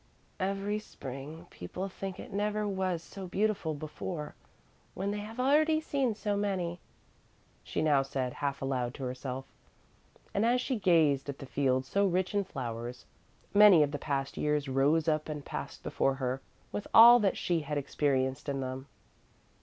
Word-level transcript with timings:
"Every 0.39 0.79
Spring, 0.79 1.45
people 1.51 1.87
think 1.87 2.19
it 2.19 2.33
never 2.33 2.67
was 2.67 3.03
so 3.03 3.27
beautiful 3.27 3.75
before, 3.75 4.33
when 4.95 5.11
they 5.11 5.19
have 5.19 5.39
already 5.39 5.79
seen 5.79 6.15
so 6.15 6.35
many," 6.35 6.79
she 7.63 7.83
now 7.83 8.01
said 8.01 8.33
half 8.33 8.63
aloud 8.63 8.95
to 8.95 9.03
herself, 9.03 9.45
and 10.33 10.43
as 10.43 10.59
she 10.59 10.75
gazed 10.79 11.29
at 11.29 11.37
the 11.37 11.45
fields 11.45 11.87
so 11.87 12.07
rich 12.07 12.33
in 12.33 12.45
flowers, 12.45 13.05
many 13.53 13.83
of 13.83 13.91
the 13.91 13.99
past 13.99 14.37
years 14.37 14.67
rose 14.67 15.07
up 15.07 15.29
and 15.29 15.45
passed 15.45 15.83
before 15.83 16.15
her, 16.15 16.41
with 16.71 16.87
all 16.95 17.19
that 17.19 17.37
she 17.37 17.59
had 17.59 17.77
experienced 17.77 18.49
in 18.49 18.59
them. 18.59 18.87